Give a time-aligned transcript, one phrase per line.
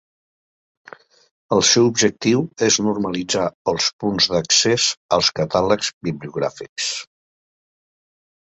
[1.57, 4.89] El seu objectiu és normalitzar els punts d'accés
[5.21, 6.91] als catàlegs bibliogràfics.